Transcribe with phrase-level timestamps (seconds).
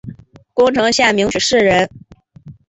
[0.55, 1.87] 宫城县名取市人。